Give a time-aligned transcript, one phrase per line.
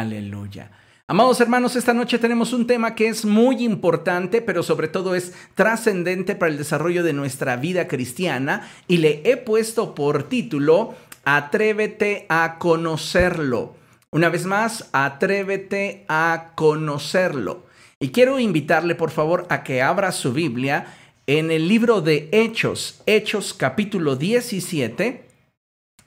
[0.00, 0.72] Aleluya.
[1.06, 5.34] Amados hermanos, esta noche tenemos un tema que es muy importante, pero sobre todo es
[5.54, 12.26] trascendente para el desarrollo de nuestra vida cristiana y le he puesto por título Atrévete
[12.28, 13.76] a conocerlo.
[14.10, 17.66] Una vez más, atrévete a conocerlo.
[18.00, 20.86] Y quiero invitarle por favor a que abra su Biblia
[21.28, 25.24] en el libro de Hechos, Hechos capítulo 17,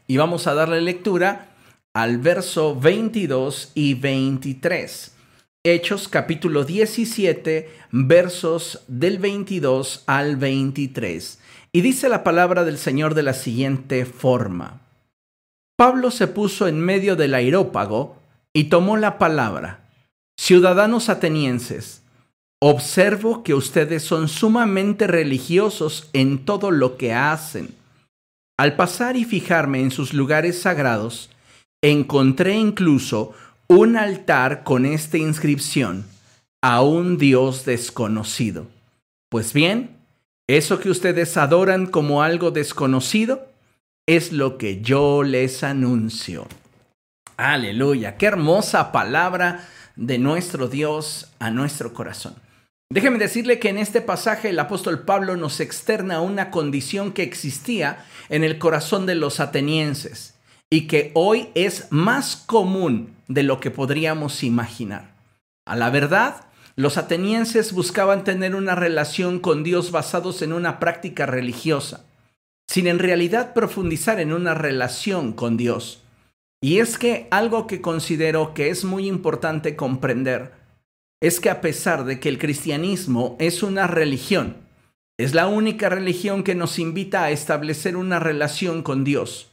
[0.07, 1.46] y vamos a darle lectura
[1.97, 5.15] al verso 22 y 23.
[5.63, 11.39] Hechos capítulo 17, versos del 22 al 23.
[11.71, 14.79] Y dice la palabra del Señor de la siguiente forma.
[15.75, 18.17] Pablo se puso en medio del aerópago
[18.53, 19.79] y tomó la palabra.
[20.39, 22.03] Ciudadanos atenienses,
[22.61, 27.73] observo que ustedes son sumamente religiosos en todo lo que hacen.
[28.55, 31.31] Al pasar y fijarme en sus lugares sagrados,
[31.81, 33.33] encontré incluso
[33.67, 36.05] un altar con esta inscripción,
[36.61, 38.67] a un Dios desconocido.
[39.29, 39.97] Pues bien,
[40.47, 43.47] eso que ustedes adoran como algo desconocido
[44.07, 46.47] es lo que yo les anuncio.
[47.35, 52.35] Aleluya, qué hermosa palabra de nuestro Dios a nuestro corazón.
[52.89, 58.05] Déjeme decirle que en este pasaje el apóstol Pablo nos externa una condición que existía
[58.29, 60.36] en el corazón de los atenienses
[60.69, 65.15] y que hoy es más común de lo que podríamos imaginar.
[65.65, 71.25] A la verdad, los atenienses buscaban tener una relación con Dios basados en una práctica
[71.25, 72.05] religiosa,
[72.67, 76.03] sin en realidad profundizar en una relación con Dios.
[76.61, 80.53] Y es que algo que considero que es muy importante comprender
[81.21, 84.57] es que a pesar de que el cristianismo es una religión,
[85.17, 89.49] es la única religión que nos invita a establecer una relación con Dios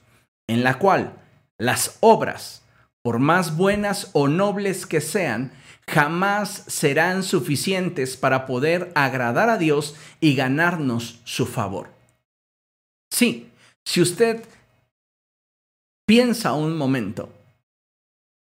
[0.48, 1.14] en la cual
[1.58, 2.62] las obras,
[3.02, 5.52] por más buenas o nobles que sean,
[5.86, 11.90] jamás serán suficientes para poder agradar a Dios y ganarnos su favor.
[13.12, 13.50] Sí,
[13.84, 14.44] si usted
[16.06, 17.32] piensa un momento,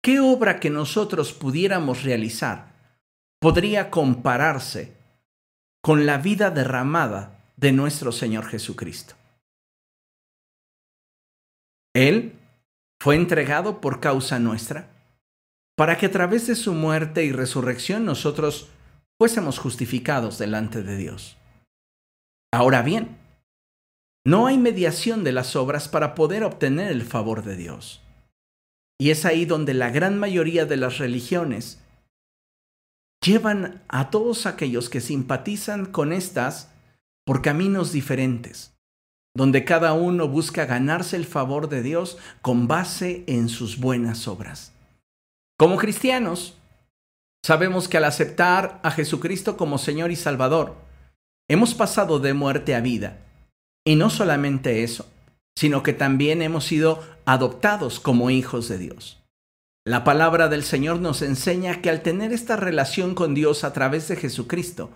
[0.04, 2.72] ¿qué obra que nosotros pudiéramos realizar
[3.40, 4.94] podría compararse
[5.82, 9.16] con la vida derramada de nuestro Señor Jesucristo?
[11.94, 12.34] Él
[13.02, 14.90] fue entregado por causa nuestra,
[15.76, 18.70] para que a través de su muerte y resurrección nosotros
[19.20, 21.38] fuésemos justificados delante de Dios.
[22.54, 23.18] Ahora bien,
[24.26, 28.02] no hay mediación de las obras para poder obtener el favor de Dios.
[29.00, 31.80] Y es ahí donde la gran mayoría de las religiones
[33.26, 36.70] llevan a todos aquellos que simpatizan con estas
[37.26, 38.72] por caminos diferentes
[39.34, 44.74] donde cada uno busca ganarse el favor de Dios con base en sus buenas obras.
[45.58, 46.58] Como cristianos,
[47.46, 50.76] sabemos que al aceptar a Jesucristo como Señor y Salvador,
[51.48, 53.20] hemos pasado de muerte a vida.
[53.86, 55.08] Y no solamente eso,
[55.56, 59.22] sino que también hemos sido adoptados como hijos de Dios.
[59.84, 64.08] La palabra del Señor nos enseña que al tener esta relación con Dios a través
[64.08, 64.92] de Jesucristo,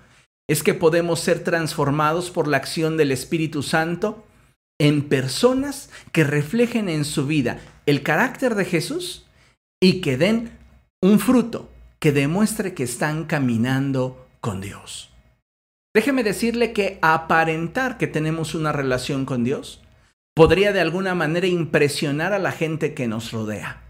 [0.48, 4.26] es que podemos ser transformados por la acción del Espíritu Santo
[4.80, 9.26] en personas que reflejen en su vida el carácter de Jesús
[9.82, 10.52] y que den
[11.02, 11.70] un fruto
[12.00, 15.12] que demuestre que están caminando con Dios.
[15.94, 19.82] Déjeme decirle que aparentar que tenemos una relación con Dios
[20.36, 23.82] podría de alguna manera impresionar a la gente que nos rodea.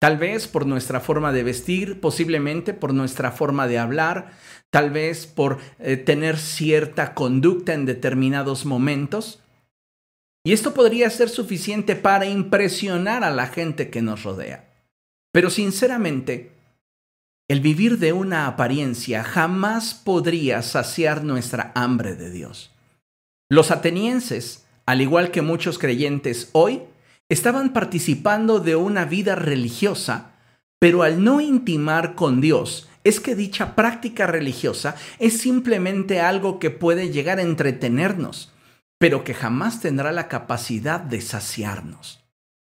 [0.00, 4.32] Tal vez por nuestra forma de vestir, posiblemente por nuestra forma de hablar,
[4.70, 9.40] tal vez por eh, tener cierta conducta en determinados momentos.
[10.44, 14.70] Y esto podría ser suficiente para impresionar a la gente que nos rodea.
[15.32, 16.52] Pero sinceramente,
[17.48, 22.70] el vivir de una apariencia jamás podría saciar nuestra hambre de Dios.
[23.48, 26.82] Los atenienses, al igual que muchos creyentes hoy,
[27.28, 30.32] estaban participando de una vida religiosa,
[30.78, 36.70] pero al no intimar con Dios, es que dicha práctica religiosa es simplemente algo que
[36.70, 38.52] puede llegar a entretenernos,
[38.98, 42.20] pero que jamás tendrá la capacidad de saciarnos.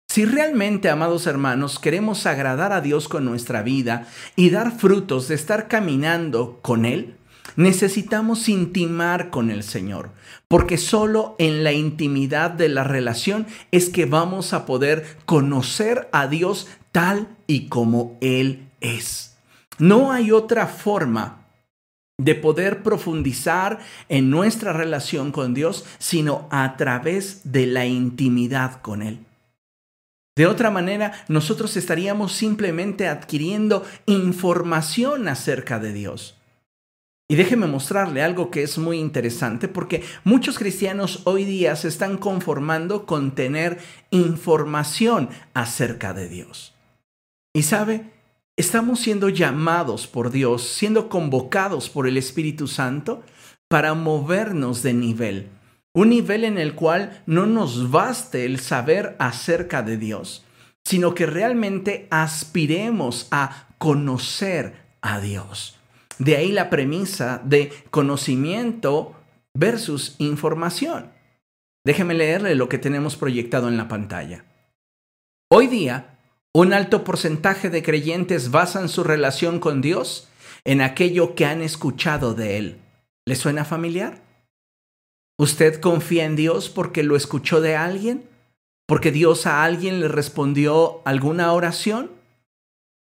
[0.08, 5.34] Si realmente, amados hermanos, queremos agradar a Dios con nuestra vida y dar frutos de
[5.34, 7.17] estar caminando con Él,
[7.56, 10.11] necesitamos intimar con el Señor,
[10.49, 16.28] porque solo en la intimidad de la relación es que vamos a poder conocer a
[16.28, 19.25] Dios tal y como Él es.
[19.78, 21.46] No hay otra forma
[22.19, 23.78] de poder profundizar
[24.08, 29.19] en nuestra relación con Dios, sino a través de la intimidad con Él.
[30.34, 36.37] De otra manera, nosotros estaríamos simplemente adquiriendo información acerca de Dios.
[37.28, 42.19] Y déjeme mostrarle algo que es muy interesante porque muchos cristianos hoy día se están
[42.19, 43.78] conformando con tener
[44.11, 46.75] información acerca de Dios.
[47.52, 48.05] Y sabe,
[48.56, 53.23] estamos siendo llamados por Dios, siendo convocados por el Espíritu Santo
[53.69, 55.49] para movernos de nivel.
[55.94, 60.44] Un nivel en el cual no nos baste el saber acerca de Dios,
[60.85, 65.79] sino que realmente aspiremos a conocer a Dios.
[66.19, 69.14] De ahí la premisa de conocimiento
[69.55, 71.12] versus información.
[71.85, 74.44] Déjeme leerle lo que tenemos proyectado en la pantalla.
[75.49, 76.16] Hoy día,
[76.58, 80.29] un alto porcentaje de creyentes basan su relación con Dios
[80.64, 82.79] en aquello que han escuchado de Él.
[83.26, 84.23] ¿Le suena familiar?
[85.38, 88.26] ¿Usted confía en Dios porque lo escuchó de alguien?
[88.87, 92.11] ¿Porque Dios a alguien le respondió alguna oración?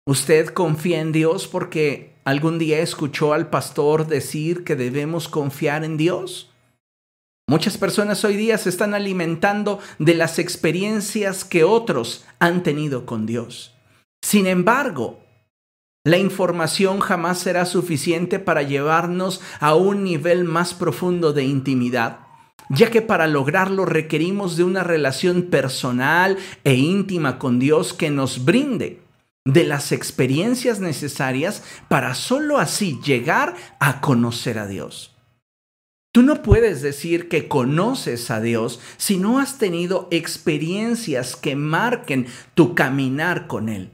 [0.05, 5.97] ¿Usted confía en Dios porque algún día escuchó al pastor decir que debemos confiar en
[5.97, 6.50] Dios?
[7.51, 13.25] Muchas personas hoy día se están alimentando de las experiencias que otros han tenido con
[13.25, 13.75] Dios.
[14.21, 15.19] Sin embargo,
[16.05, 22.19] la información jamás será suficiente para llevarnos a un nivel más profundo de intimidad,
[22.69, 28.45] ya que para lograrlo requerimos de una relación personal e íntima con Dios que nos
[28.45, 29.01] brinde
[29.43, 35.10] de las experiencias necesarias para sólo así llegar a conocer a Dios.
[36.13, 42.27] Tú no puedes decir que conoces a Dios si no has tenido experiencias que marquen
[42.53, 43.91] tu caminar con Él.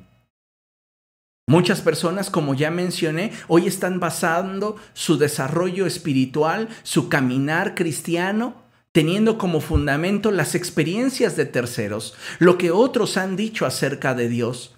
[1.49, 8.55] Muchas personas, como ya mencioné, hoy están basando su desarrollo espiritual, su caminar cristiano,
[8.91, 14.76] teniendo como fundamento las experiencias de terceros, lo que otros han dicho acerca de Dios.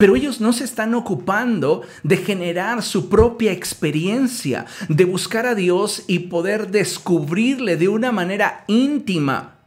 [0.00, 6.04] Pero ellos no se están ocupando de generar su propia experiencia, de buscar a Dios
[6.06, 9.58] y poder descubrirle de una manera íntima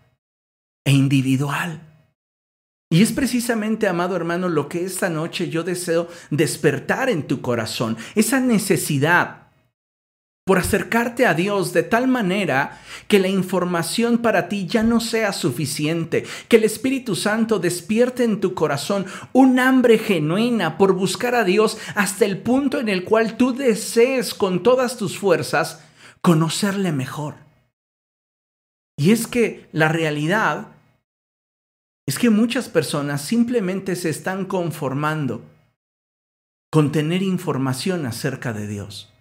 [0.83, 1.81] e individual.
[2.89, 7.95] Y es precisamente, amado hermano, lo que esta noche yo deseo despertar en tu corazón,
[8.15, 9.43] esa necesidad
[10.45, 15.31] por acercarte a Dios de tal manera que la información para ti ya no sea
[15.31, 21.45] suficiente, que el Espíritu Santo despierte en tu corazón un hambre genuina por buscar a
[21.45, 25.81] Dios hasta el punto en el cual tú desees con todas tus fuerzas
[26.22, 27.36] conocerle mejor.
[28.98, 30.68] Y es que la realidad
[32.06, 35.42] es que muchas personas simplemente se están conformando
[36.69, 39.12] con tener información acerca de Dios.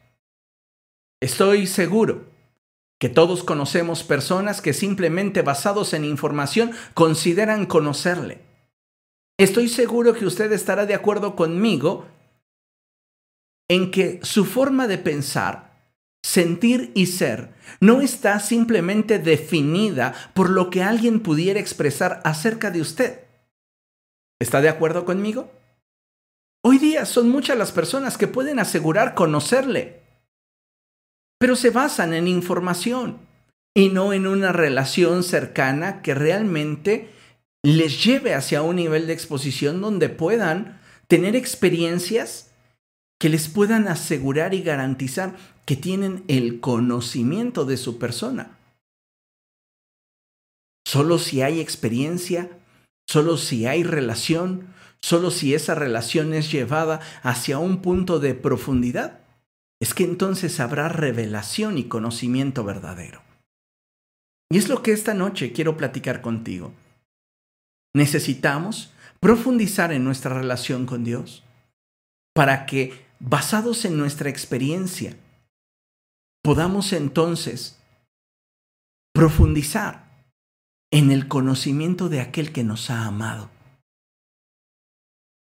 [1.23, 2.25] Estoy seguro
[2.99, 8.41] que todos conocemos personas que simplemente basados en información consideran conocerle.
[9.39, 12.09] Estoy seguro que usted estará de acuerdo conmigo
[13.71, 20.71] en que su forma de pensar, sentir y ser no está simplemente definida por lo
[20.71, 23.21] que alguien pudiera expresar acerca de usted.
[24.41, 25.53] ¿Está de acuerdo conmigo?
[26.65, 30.02] Hoy día son muchas las personas que pueden asegurar conocerle,
[31.43, 33.19] pero se basan en información
[33.75, 37.11] y no en una relación cercana que realmente
[37.65, 42.53] les lleve hacia un nivel de exposición donde puedan tener experiencias
[43.19, 45.35] que les puedan asegurar y garantizar
[45.67, 48.57] que tienen el conocimiento de su persona.
[50.87, 52.51] Solo si hay experiencia,
[53.09, 59.22] solo si hay relación, solo si esa relación es llevada hacia un punto de profundidad,
[59.83, 63.21] es que entonces habrá revelación y conocimiento verdadero.
[64.49, 66.73] Y es lo que esta noche quiero platicar contigo.
[67.93, 71.43] Necesitamos profundizar en nuestra relación con Dios
[72.33, 75.17] para que, basados en nuestra experiencia,
[76.45, 77.83] podamos entonces
[79.13, 80.07] profundizar
[80.93, 83.51] en el conocimiento de aquel que nos ha amado.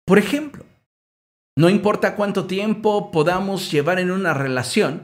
[0.03, 0.65] Por ejemplo,
[1.61, 5.03] no importa cuánto tiempo podamos llevar en una relación,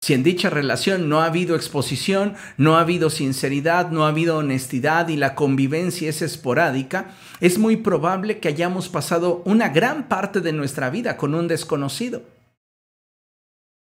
[0.00, 4.38] si en dicha relación no ha habido exposición, no ha habido sinceridad, no ha habido
[4.38, 10.40] honestidad y la convivencia es esporádica, es muy probable que hayamos pasado una gran parte
[10.40, 12.22] de nuestra vida con un desconocido.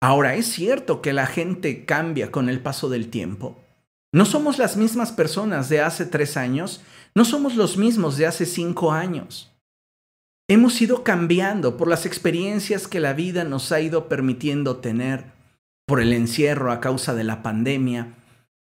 [0.01, 3.59] Ahora, es cierto que la gente cambia con el paso del tiempo.
[4.15, 6.81] No somos las mismas personas de hace tres años,
[7.15, 9.53] no somos los mismos de hace cinco años.
[10.51, 15.27] Hemos ido cambiando por las experiencias que la vida nos ha ido permitiendo tener,
[15.87, 18.15] por el encierro a causa de la pandemia,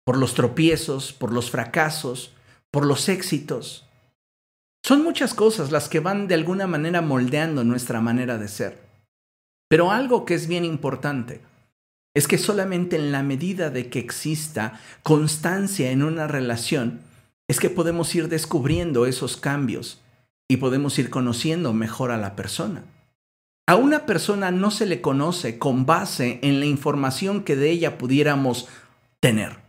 [0.02, 2.32] por los tropiezos, por los fracasos,
[2.70, 3.86] por los éxitos.
[4.82, 8.80] Son muchas cosas las que van de alguna manera moldeando nuestra manera de ser.
[9.68, 11.42] Pero algo que es bien importante
[12.14, 17.00] es que solamente en la medida de que exista constancia en una relación,
[17.46, 20.00] es que podemos ir descubriendo esos cambios
[20.48, 22.84] y podemos ir conociendo mejor a la persona.
[23.66, 27.96] A una persona no se le conoce con base en la información que de ella
[27.96, 28.68] pudiéramos
[29.20, 29.64] tener.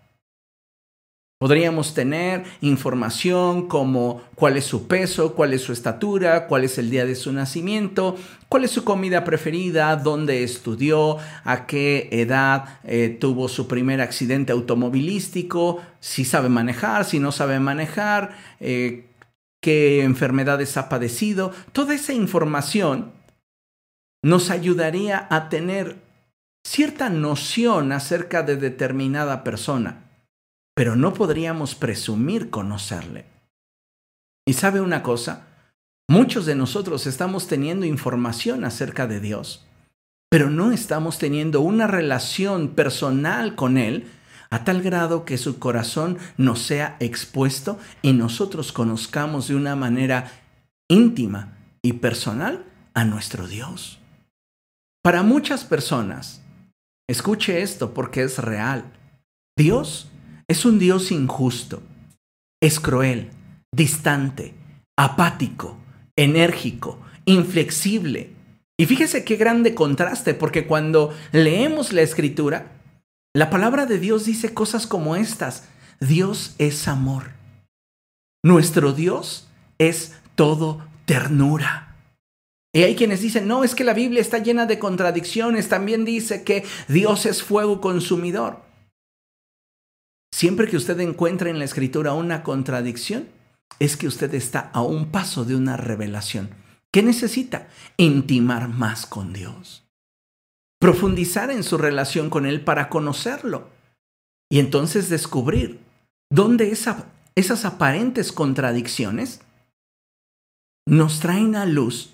[1.37, 6.89] Podríamos tener información como cuál es su peso, cuál es su estatura, cuál es el
[6.89, 8.15] día de su nacimiento,
[8.47, 14.53] cuál es su comida preferida, dónde estudió, a qué edad eh, tuvo su primer accidente
[14.53, 19.05] automovilístico, si sabe manejar, si no sabe manejar, eh,
[19.65, 21.51] qué enfermedades ha padecido.
[21.71, 23.13] Toda esa información
[24.23, 25.97] nos ayudaría a tener
[26.63, 30.03] cierta noción acerca de determinada persona,
[30.75, 33.25] pero no podríamos presumir conocerle.
[34.47, 35.47] ¿Y sabe una cosa?
[36.07, 39.65] Muchos de nosotros estamos teniendo información acerca de Dios,
[40.29, 44.11] pero no estamos teniendo una relación personal con Él
[44.49, 50.31] a tal grado que su corazón nos sea expuesto y nosotros conozcamos de una manera
[50.89, 53.99] íntima y personal a nuestro Dios.
[55.03, 56.41] Para muchas personas,
[57.07, 58.91] escuche esto porque es real,
[59.57, 60.09] Dios
[60.47, 61.81] es un Dios injusto,
[62.61, 63.29] es cruel,
[63.71, 64.53] distante,
[64.97, 65.77] apático,
[66.15, 68.31] enérgico, inflexible.
[68.77, 72.71] Y fíjese qué grande contraste, porque cuando leemos la escritura,
[73.35, 75.65] la palabra de Dios dice cosas como estas.
[75.99, 77.31] Dios es amor.
[78.45, 81.97] Nuestro Dios es todo ternura.
[82.73, 85.67] Y hay quienes dicen, no, es que la Biblia está llena de contradicciones.
[85.67, 88.61] También dice que Dios es fuego consumidor.
[90.33, 93.27] Siempre que usted encuentra en la escritura una contradicción,
[93.79, 96.51] es que usted está a un paso de una revelación.
[96.89, 97.67] ¿Qué necesita?
[97.97, 99.84] Intimar más con Dios.
[100.85, 103.69] Profundizar en su relación con Él para conocerlo.
[104.49, 105.79] Y entonces descubrir
[106.29, 106.71] dónde
[107.35, 109.41] esas aparentes contradicciones
[110.87, 112.11] nos traen a luz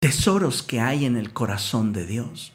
[0.00, 2.52] tesoros que hay en el corazón de Dios.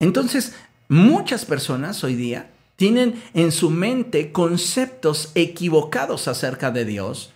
[0.00, 0.54] Entonces,
[0.88, 7.32] muchas personas hoy día tienen en su mente conceptos equivocados acerca de Dios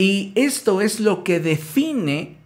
[0.00, 2.38] y esto es lo que define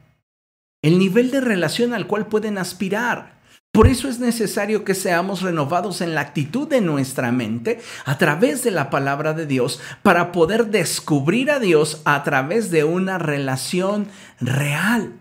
[0.83, 3.41] el nivel de relación al cual pueden aspirar.
[3.75, 8.63] Por eso es necesario que seamos renovados en la actitud de nuestra mente a través
[8.63, 14.07] de la palabra de Dios para poder descubrir a Dios a través de una relación
[14.39, 15.15] real.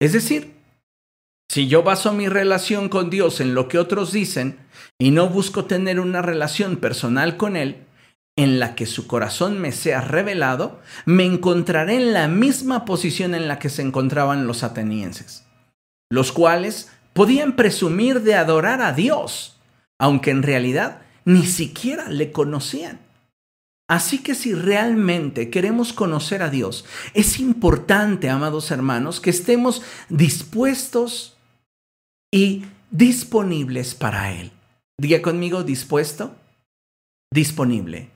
[0.00, 0.56] Es decir,
[1.48, 4.58] si yo baso mi relación con Dios en lo que otros dicen
[4.98, 7.86] y no busco tener una relación personal con Él,
[8.36, 13.46] en la que su corazón me sea revelado, me encontraré en la misma posición en
[13.46, 15.46] la que se encontraban los atenienses,
[16.10, 19.56] los cuales podían presumir de adorar a Dios,
[19.98, 23.00] aunque en realidad ni siquiera le conocían.
[23.88, 31.36] Así que si realmente queremos conocer a Dios, es importante, amados hermanos, que estemos dispuestos
[32.32, 34.50] y disponibles para Él.
[34.98, 36.34] Diga conmigo, dispuesto,
[37.30, 38.10] disponible.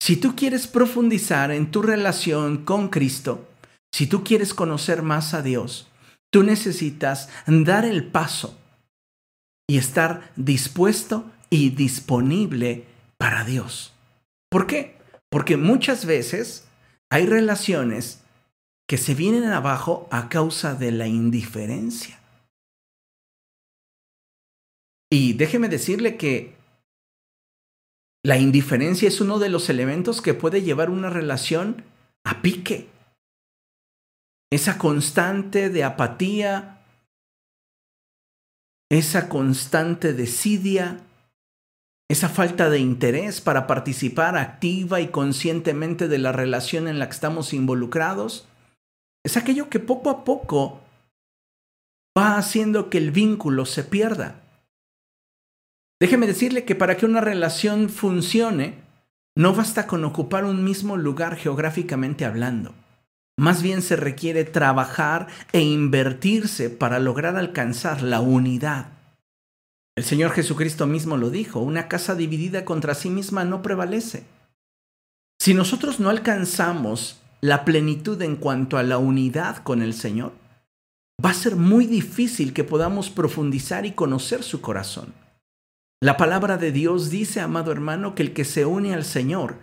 [0.00, 3.46] Si tú quieres profundizar en tu relación con Cristo,
[3.92, 5.88] si tú quieres conocer más a Dios,
[6.30, 8.58] tú necesitas dar el paso
[9.68, 12.84] y estar dispuesto y disponible
[13.18, 13.92] para Dios.
[14.50, 14.96] ¿Por qué?
[15.30, 16.66] Porque muchas veces
[17.10, 18.22] hay relaciones
[18.88, 22.18] que se vienen abajo a causa de la indiferencia.
[25.10, 26.56] Y déjeme decirle que
[28.24, 31.84] la indiferencia es uno de los elementos que puede llevar una relación
[32.24, 32.88] a pique.
[34.50, 36.82] Esa constante de apatía,
[38.90, 41.00] esa constante desidia,
[42.10, 47.14] esa falta de interés para participar activa y conscientemente de la relación en la que
[47.14, 48.48] estamos involucrados,
[49.24, 50.80] es aquello que poco a poco
[52.16, 54.40] va haciendo que el vínculo se pierda.
[56.00, 58.76] Déjeme decirle que para que una relación funcione,
[59.36, 62.74] no basta con ocupar un mismo lugar geográficamente hablando.
[63.38, 68.88] Más bien se requiere trabajar e invertirse para lograr alcanzar la unidad.
[69.96, 74.24] El Señor Jesucristo mismo lo dijo, una casa dividida contra sí misma no prevalece.
[75.40, 80.32] Si nosotros no alcanzamos la plenitud en cuanto a la unidad con el Señor,
[81.24, 85.14] va a ser muy difícil que podamos profundizar y conocer su corazón.
[86.00, 89.58] La palabra de Dios dice, amado hermano, que el que se une al Señor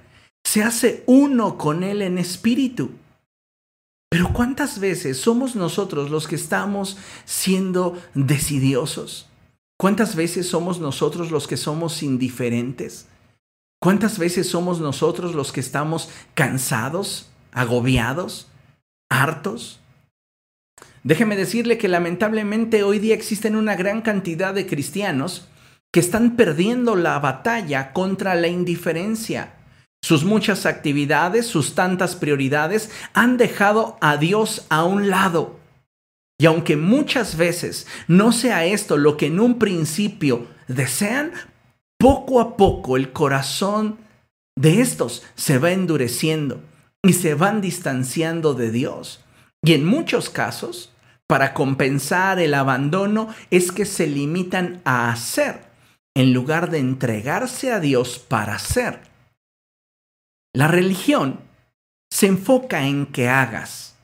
[0.45, 2.91] se hace uno con Él en espíritu.
[4.09, 9.27] Pero ¿cuántas veces somos nosotros los que estamos siendo decidiosos?
[9.77, 13.07] ¿Cuántas veces somos nosotros los que somos indiferentes?
[13.81, 18.47] ¿Cuántas veces somos nosotros los que estamos cansados, agobiados,
[19.09, 19.79] hartos?
[21.03, 25.47] Déjeme decirle que lamentablemente hoy día existen una gran cantidad de cristianos
[25.93, 29.53] que están perdiendo la batalla contra la indiferencia.
[30.05, 35.57] Sus muchas actividades, sus tantas prioridades han dejado a Dios a un lado.
[36.37, 41.31] Y aunque muchas veces no sea esto lo que en un principio desean,
[41.97, 43.97] poco a poco el corazón
[44.55, 46.61] de estos se va endureciendo
[47.01, 49.25] y se van distanciando de Dios.
[49.63, 50.93] Y en muchos casos,
[51.25, 55.61] para compensar el abandono, es que se limitan a hacer
[56.13, 59.14] en lugar de entregarse a Dios para hacer.
[60.55, 61.41] La religión
[62.09, 63.97] se enfoca en que hagas.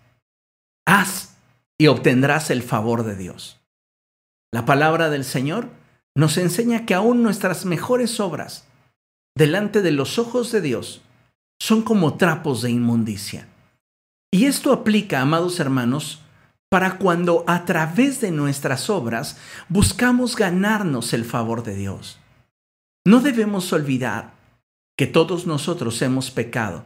[0.86, 1.38] Haz
[1.80, 3.62] y obtendrás el favor de Dios.
[4.52, 5.70] La palabra del Señor
[6.14, 8.66] nos enseña que aún nuestras mejores obras,
[9.34, 11.02] delante de los ojos de Dios,
[11.58, 13.48] son como trapos de inmundicia.
[14.30, 16.20] Y esto aplica, amados hermanos,
[16.70, 19.38] para cuando a través de nuestras obras
[19.70, 22.20] buscamos ganarnos el favor de Dios.
[23.06, 24.41] No debemos olvidar
[24.98, 26.84] que todos nosotros hemos pecado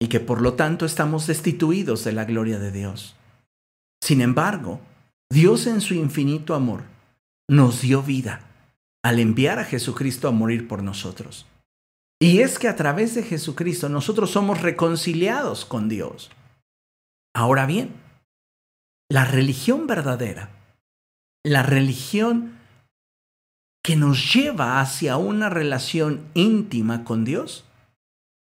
[0.00, 3.16] y que por lo tanto estamos destituidos de la gloria de Dios.
[4.00, 4.80] Sin embargo,
[5.30, 6.84] Dios en su infinito amor
[7.48, 8.42] nos dio vida
[9.02, 11.46] al enviar a Jesucristo a morir por nosotros.
[12.20, 16.30] Y es que a través de Jesucristo nosotros somos reconciliados con Dios.
[17.34, 17.94] Ahora bien,
[19.08, 20.50] la religión verdadera,
[21.44, 22.55] la religión
[23.86, 27.64] que nos lleva hacia una relación íntima con Dios,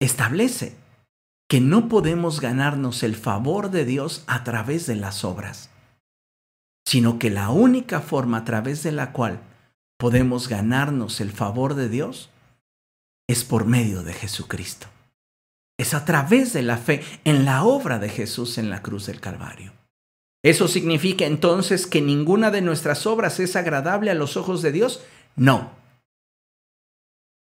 [0.01, 0.75] establece
[1.49, 5.71] que no podemos ganarnos el favor de Dios a través de las obras,
[6.85, 9.39] sino que la única forma a través de la cual
[9.97, 12.31] podemos ganarnos el favor de Dios
[13.29, 14.89] es por medio de Jesucristo.
[15.79, 19.21] Es a través de la fe en la obra de Jesús en la cruz del
[19.21, 19.73] Calvario.
[20.43, 25.01] ¿Eso significa entonces que ninguna de nuestras obras es agradable a los ojos de Dios?
[25.39, 25.71] No.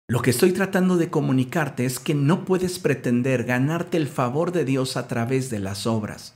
[0.09, 4.65] Lo que estoy tratando de comunicarte es que no puedes pretender ganarte el favor de
[4.65, 6.35] Dios a través de las obras.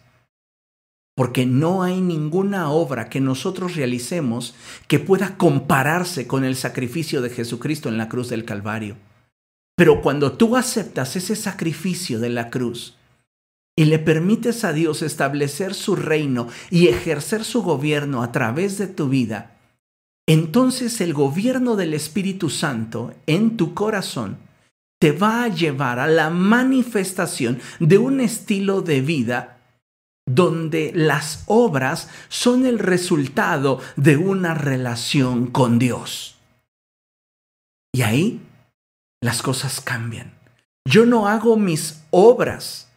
[1.16, 4.56] Porque no hay ninguna obra que nosotros realicemos
[4.88, 8.96] que pueda compararse con el sacrificio de Jesucristo en la cruz del Calvario.
[9.76, 12.96] Pero cuando tú aceptas ese sacrificio de la cruz
[13.76, 18.88] y le permites a Dios establecer su reino y ejercer su gobierno a través de
[18.88, 19.53] tu vida,
[20.26, 24.38] entonces el gobierno del Espíritu Santo en tu corazón
[24.98, 29.58] te va a llevar a la manifestación de un estilo de vida
[30.26, 36.36] donde las obras son el resultado de una relación con Dios.
[37.92, 38.40] Y ahí
[39.20, 40.32] las cosas cambian.
[40.86, 42.88] Yo no hago mis obras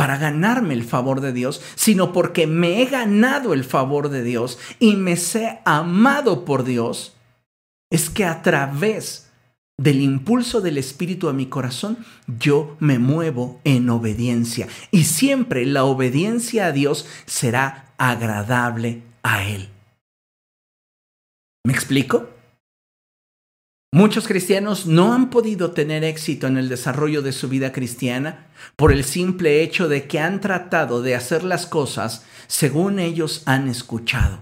[0.00, 4.58] para ganarme el favor de Dios, sino porque me he ganado el favor de Dios
[4.78, 7.16] y me sé amado por Dios,
[7.90, 9.30] es que a través
[9.76, 11.98] del impulso del Espíritu a mi corazón,
[12.38, 14.68] yo me muevo en obediencia.
[14.90, 19.68] Y siempre la obediencia a Dios será agradable a Él.
[21.62, 22.30] ¿Me explico?
[23.92, 28.92] Muchos cristianos no han podido tener éxito en el desarrollo de su vida cristiana por
[28.92, 34.38] el simple hecho de que han tratado de hacer las cosas según ellos han escuchado,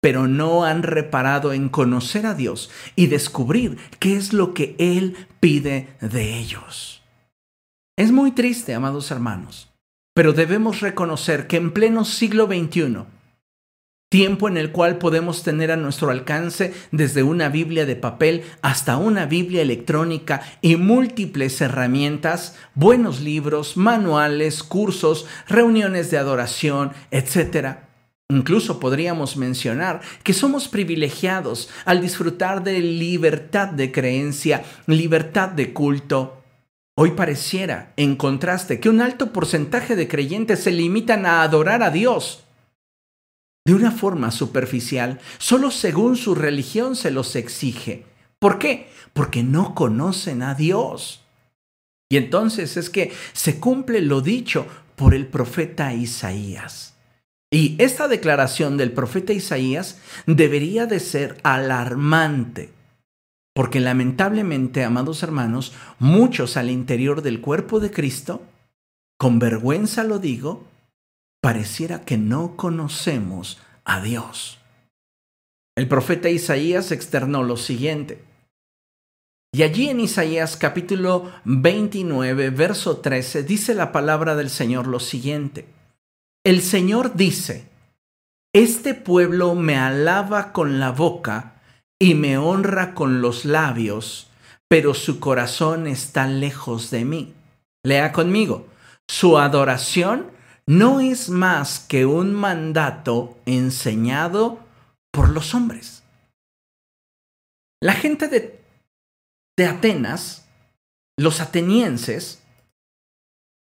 [0.00, 5.16] pero no han reparado en conocer a Dios y descubrir qué es lo que Él
[5.40, 7.02] pide de ellos.
[7.96, 9.72] Es muy triste, amados hermanos,
[10.14, 12.98] pero debemos reconocer que en pleno siglo XXI,
[14.08, 18.98] tiempo en el cual podemos tener a nuestro alcance desde una Biblia de papel hasta
[18.98, 27.78] una Biblia electrónica y múltiples herramientas, buenos libros, manuales, cursos, reuniones de adoración, etc.
[28.28, 36.44] Incluso podríamos mencionar que somos privilegiados al disfrutar de libertad de creencia, libertad de culto.
[36.96, 41.90] Hoy pareciera, en contraste, que un alto porcentaje de creyentes se limitan a adorar a
[41.90, 42.45] Dios
[43.66, 48.06] de una forma superficial, solo según su religión se los exige.
[48.38, 48.88] ¿Por qué?
[49.12, 51.24] Porque no conocen a Dios.
[52.08, 56.94] Y entonces es que se cumple lo dicho por el profeta Isaías.
[57.50, 62.70] Y esta declaración del profeta Isaías debería de ser alarmante,
[63.52, 68.42] porque lamentablemente, amados hermanos, muchos al interior del cuerpo de Cristo
[69.18, 70.68] con vergüenza lo digo,
[71.40, 74.58] pareciera que no conocemos a Dios.
[75.76, 78.24] El profeta Isaías externó lo siguiente.
[79.52, 85.66] Y allí en Isaías capítulo 29, verso 13, dice la palabra del Señor lo siguiente.
[86.44, 87.68] El Señor dice,
[88.54, 91.60] Este pueblo me alaba con la boca
[91.98, 94.28] y me honra con los labios,
[94.68, 97.34] pero su corazón está lejos de mí.
[97.82, 98.66] Lea conmigo,
[99.08, 100.35] su adoración
[100.68, 104.60] no es más que un mandato enseñado
[105.12, 106.02] por los hombres.
[107.80, 108.60] La gente de,
[109.56, 110.46] de Atenas,
[111.16, 112.42] los atenienses,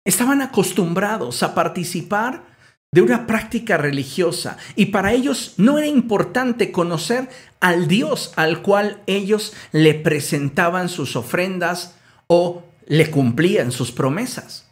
[0.05, 2.43] estaban acostumbrados a participar
[2.91, 7.29] de una práctica religiosa y para ellos no era importante conocer
[7.59, 11.95] al Dios al cual ellos le presentaban sus ofrendas
[12.27, 14.66] o le cumplían sus promesas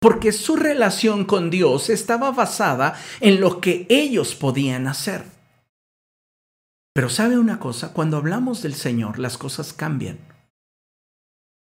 [0.00, 5.24] porque su relación con Dios estaba basada en lo que ellos podían hacer.
[6.94, 10.18] Pero sabe una cosa, cuando hablamos del Señor las cosas cambian.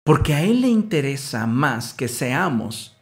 [0.04, 2.96] Porque a Él le interesa más que seamos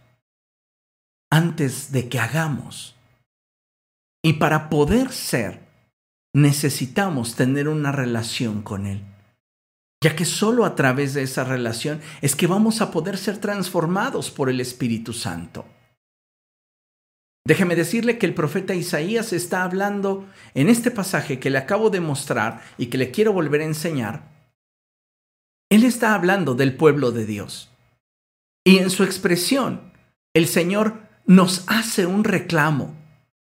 [1.31, 2.97] antes de que hagamos.
[4.23, 5.61] Y para poder ser,
[6.35, 9.16] necesitamos tener una relación con Él
[10.07, 14.31] ya que solo a través de esa relación es que vamos a poder ser transformados
[14.31, 15.67] por el Espíritu Santo.
[17.45, 21.99] Déjeme decirle que el profeta Isaías está hablando en este pasaje que le acabo de
[21.99, 24.31] mostrar y que le quiero volver a enseñar.
[25.73, 27.73] Él está hablando del pueblo de Dios.
[28.65, 29.93] Y en su expresión,
[30.35, 32.95] el Señor nos hace un reclamo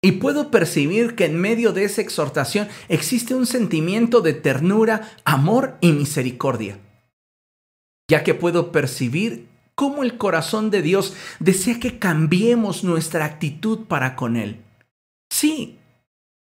[0.06, 5.80] y puedo percibir que en medio de esa exhortación existe un sentimiento de ternura, amor
[5.82, 6.78] y misericordia.
[8.08, 14.16] Ya que puedo percibir cómo el corazón de Dios desea que cambiemos nuestra actitud para
[14.16, 14.62] con Él.
[15.32, 15.80] Sí,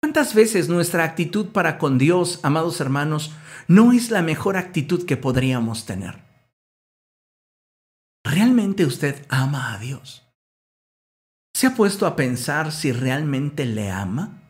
[0.03, 3.31] ¿cuántas veces nuestra actitud para con Dios, amados hermanos,
[3.69, 6.25] no es la mejor actitud que podríamos tener?
[8.25, 10.24] ¿Realmente usted ama a Dios?
[11.55, 14.43] ¿Se ha puesto a pensar si realmente le ama?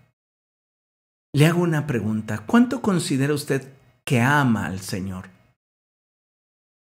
[1.34, 2.46] Le hago una pregunta.
[2.46, 5.28] ¿Cuánto considera usted que ama al Señor?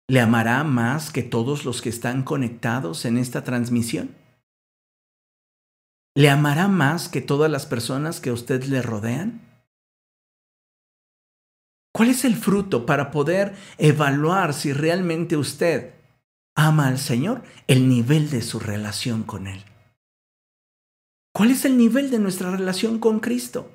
[0.09, 4.15] ¿Le amará más que todos los que están conectados en esta transmisión?
[6.15, 9.41] ¿Le amará más que todas las personas que a usted le rodean?
[11.93, 15.95] ¿Cuál es el fruto para poder evaluar si realmente usted
[16.55, 17.43] ama al Señor?
[17.67, 19.65] El nivel de su relación con Él.
[21.37, 23.69] ¿Cuál es el nivel de nuestra relación con Cristo?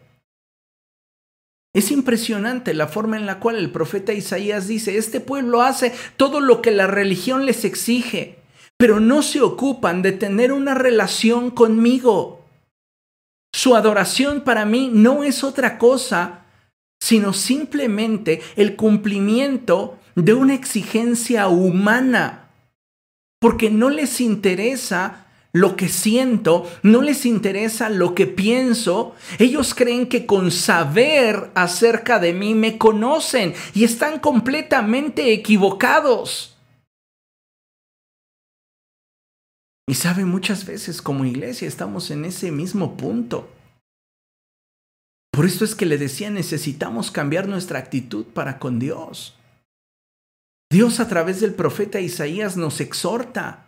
[1.73, 6.41] Es impresionante la forma en la cual el profeta Isaías dice, este pueblo hace todo
[6.41, 8.41] lo que la religión les exige,
[8.77, 12.45] pero no se ocupan de tener una relación conmigo.
[13.55, 16.47] Su adoración para mí no es otra cosa,
[17.01, 22.51] sino simplemente el cumplimiento de una exigencia humana,
[23.39, 25.22] porque no les interesa
[25.53, 29.15] lo que siento, no les interesa lo que pienso.
[29.39, 36.57] Ellos creen que con saber acerca de mí me conocen y están completamente equivocados.
[39.87, 43.51] Y sabe, muchas veces como iglesia estamos en ese mismo punto.
[45.33, 49.37] Por esto es que le decía, necesitamos cambiar nuestra actitud para con Dios.
[50.71, 53.67] Dios a través del profeta Isaías nos exhorta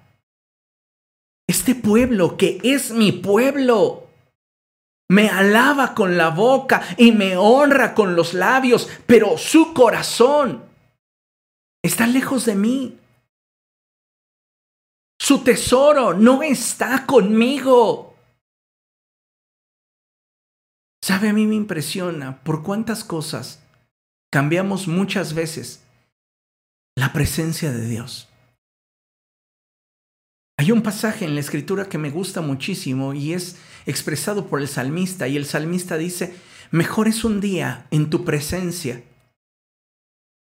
[1.49, 4.05] este pueblo que es mi pueblo
[5.11, 10.65] me alaba con la boca y me honra con los labios, pero su corazón
[11.83, 12.99] está lejos de mí.
[15.21, 18.15] Su tesoro no está conmigo.
[21.03, 21.29] ¿Sabe?
[21.29, 23.63] A mí me impresiona por cuántas cosas
[24.33, 25.83] cambiamos muchas veces
[26.97, 28.29] la presencia de Dios.
[30.57, 34.69] Hay un pasaje en la escritura que me gusta muchísimo y es expresado por el
[34.69, 36.35] salmista y el salmista dice,
[36.71, 39.03] mejor es un día en tu presencia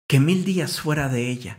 [0.07, 1.59] que mil días fuera de ella.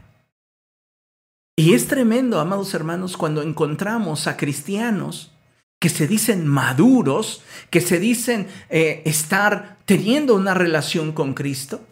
[1.56, 5.32] Y es tremendo, amados hermanos, cuando encontramos a cristianos
[5.80, 11.86] que se dicen maduros, que se dicen eh, estar teniendo una relación con Cristo,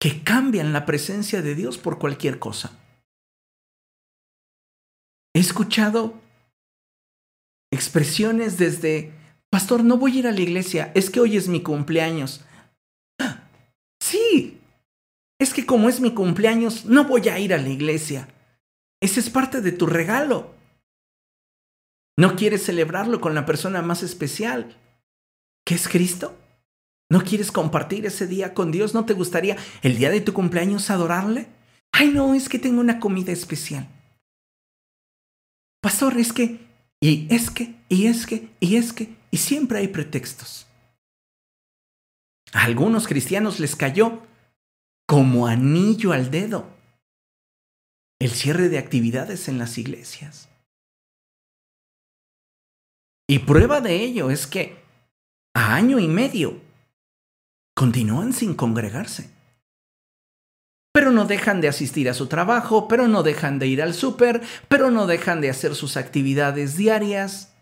[0.00, 2.78] que cambian la presencia de Dios por cualquier cosa.
[5.34, 6.14] He escuchado
[7.72, 9.12] expresiones desde,
[9.50, 12.44] pastor, no voy a ir a la iglesia, es que hoy es mi cumpleaños.
[14.00, 14.60] Sí,
[15.40, 18.28] es que como es mi cumpleaños, no voy a ir a la iglesia.
[19.02, 20.54] Ese es parte de tu regalo.
[22.16, 24.76] ¿No quieres celebrarlo con la persona más especial,
[25.66, 26.38] que es Cristo?
[27.10, 28.94] ¿No quieres compartir ese día con Dios?
[28.94, 31.48] ¿No te gustaría el día de tu cumpleaños adorarle?
[31.92, 33.88] Ay, no, es que tengo una comida especial.
[35.84, 36.66] Pastor, es que,
[36.98, 40.66] y es que, y es que, y es que, y siempre hay pretextos.
[42.54, 44.22] A algunos cristianos les cayó
[45.06, 46.66] como anillo al dedo
[48.18, 50.48] el cierre de actividades en las iglesias.
[53.28, 54.82] Y prueba de ello es que
[55.54, 56.62] a año y medio
[57.76, 59.33] continúan sin congregarse.
[61.04, 64.40] Pero no dejan de asistir a su trabajo, pero no dejan de ir al súper,
[64.68, 67.52] pero no dejan de hacer sus actividades diarias.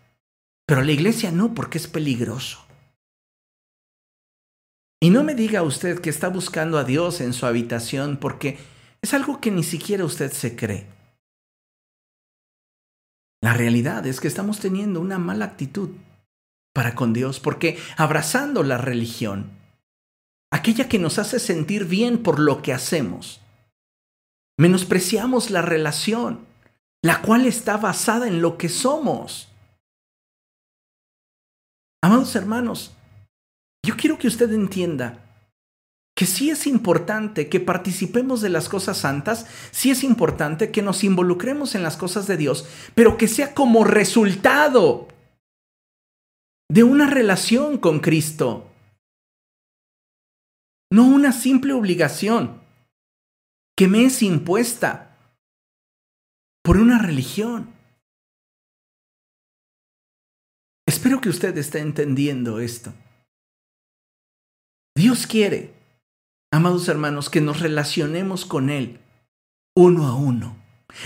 [0.64, 2.64] Pero la iglesia no, porque es peligroso.
[5.00, 8.58] Y no me diga usted que está buscando a Dios en su habitación porque
[9.02, 10.86] es algo que ni siquiera usted se cree.
[13.42, 15.90] La realidad es que estamos teniendo una mala actitud
[16.72, 19.50] para con Dios porque abrazando la religión,
[20.52, 23.40] aquella que nos hace sentir bien por lo que hacemos,
[24.58, 26.46] menospreciamos la relación,
[27.02, 29.48] la cual está basada en lo que somos.
[32.04, 32.92] Amados hermanos,
[33.84, 35.18] yo quiero que usted entienda
[36.14, 41.02] que sí es importante que participemos de las cosas santas, sí es importante que nos
[41.02, 45.08] involucremos en las cosas de Dios, pero que sea como resultado
[46.70, 48.71] de una relación con Cristo,
[50.92, 52.60] no una simple obligación
[53.74, 55.16] que me es impuesta
[56.62, 57.72] por una religión.
[60.86, 62.92] Espero que usted esté entendiendo esto.
[64.94, 65.72] Dios quiere,
[66.52, 69.00] amados hermanos, que nos relacionemos con Él
[69.74, 70.58] uno a uno.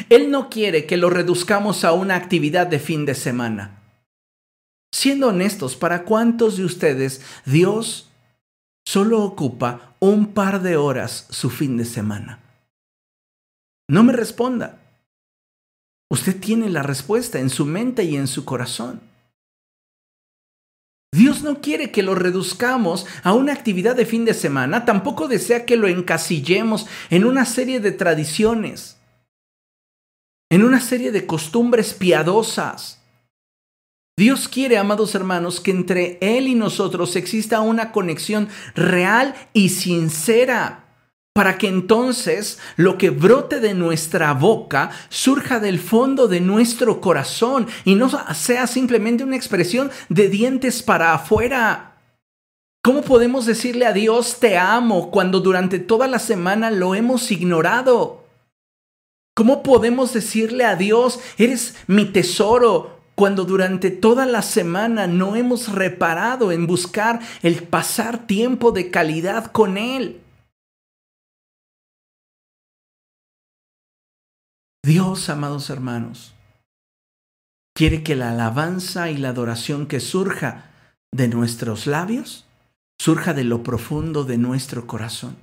[0.08, 3.84] Él no quiere que lo reduzcamos a una actividad de fin de semana.
[4.92, 8.10] Siendo honestos, ¿para cuántos de ustedes Dios
[8.86, 12.40] solo ocupa un par de horas su fin de semana?
[13.88, 14.78] No me responda.
[16.08, 19.00] Usted tiene la respuesta en su mente y en su corazón.
[21.12, 25.64] Dios no quiere que lo reduzcamos a una actividad de fin de semana, tampoco desea
[25.64, 28.98] que lo encasillemos en una serie de tradiciones,
[30.50, 33.02] en una serie de costumbres piadosas.
[34.18, 40.86] Dios quiere, amados hermanos, que entre Él y nosotros exista una conexión real y sincera
[41.34, 47.66] para que entonces lo que brote de nuestra boca surja del fondo de nuestro corazón
[47.84, 51.98] y no sea simplemente una expresión de dientes para afuera.
[52.82, 58.24] ¿Cómo podemos decirle a Dios te amo cuando durante toda la semana lo hemos ignorado?
[59.34, 65.72] ¿Cómo podemos decirle a Dios eres mi tesoro cuando durante toda la semana no hemos
[65.72, 70.20] reparado en buscar el pasar tiempo de calidad con Él?
[74.84, 76.34] Dios, amados hermanos,
[77.74, 80.70] quiere que la alabanza y la adoración que surja
[81.10, 82.46] de nuestros labios
[83.00, 85.36] surja de lo profundo de nuestro corazón.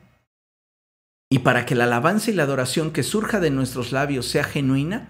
[1.30, 5.10] Y para que la alabanza y la adoración que surja de nuestros labios sea genuina,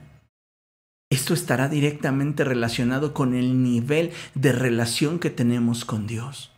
[1.09, 6.51] esto estará directamente relacionado con el nivel de relación que tenemos con Dios.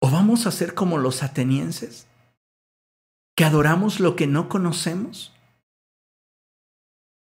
[0.00, 2.06] ¿O vamos a ser como los atenienses?
[3.36, 5.32] ¿Que adoramos lo que no conocemos?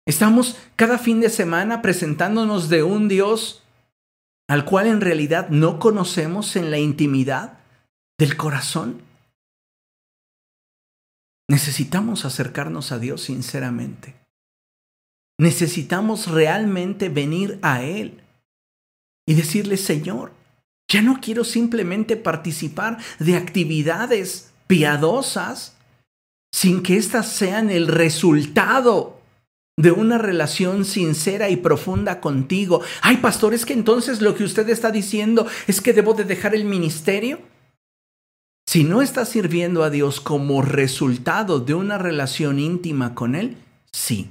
[0.06, 3.62] Estamos cada fin de semana presentándonos de un Dios
[4.48, 7.60] al cual en realidad no conocemos en la intimidad
[8.18, 9.02] del corazón.
[11.48, 14.19] Necesitamos acercarnos a Dios sinceramente.
[15.40, 18.20] Necesitamos realmente venir a Él
[19.26, 20.32] y decirle, Señor,
[20.86, 25.78] ya no quiero simplemente participar de actividades piadosas
[26.52, 29.18] sin que éstas sean el resultado
[29.78, 32.82] de una relación sincera y profunda contigo.
[33.00, 36.54] Ay, pastor, es que entonces lo que usted está diciendo es que debo de dejar
[36.54, 37.40] el ministerio.
[38.66, 43.56] Si no estás sirviendo a Dios como resultado de una relación íntima con Él,
[43.90, 44.28] sí,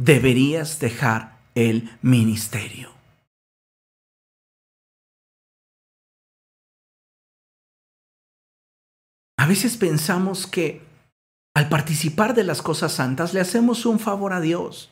[0.00, 2.90] deberías dejar el ministerio.
[9.36, 10.82] A veces pensamos que
[11.54, 14.90] al participar de las cosas santas le hacemos un favor a Dios.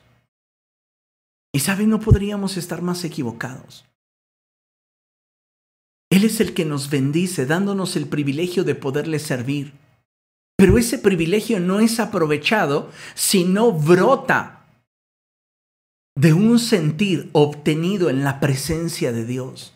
[1.52, 3.84] Y saben, no podríamos estar más equivocados.
[6.10, 9.74] Él es el que nos bendice, dándonos el privilegio de poderle servir.
[10.56, 14.57] Pero ese privilegio no es aprovechado si no brota
[16.18, 19.72] de un sentir obtenido en la presencia de Dios.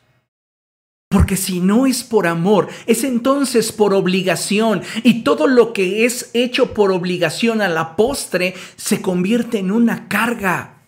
[1.08, 4.82] Porque si no es por amor, es entonces por obligación.
[5.04, 10.08] Y todo lo que es hecho por obligación a la postre se convierte en una
[10.08, 10.82] carga.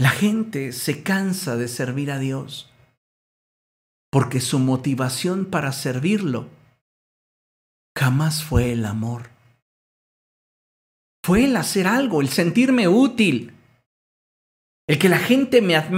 [0.00, 2.72] La gente se cansa de servir a Dios
[4.10, 6.46] porque su motivación para servirlo
[7.94, 9.37] jamás fue el amor.
[11.28, 13.52] Fue el hacer algo, el sentirme útil,
[14.86, 15.86] el que la gente me admire